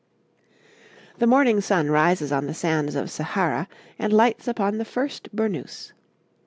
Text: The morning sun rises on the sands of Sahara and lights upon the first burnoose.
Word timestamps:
The 1.19 1.27
morning 1.27 1.61
sun 1.61 1.91
rises 1.91 2.31
on 2.31 2.47
the 2.47 2.55
sands 2.55 2.95
of 2.95 3.11
Sahara 3.11 3.67
and 3.99 4.11
lights 4.11 4.47
upon 4.47 4.79
the 4.79 4.83
first 4.83 5.29
burnoose. 5.35 5.91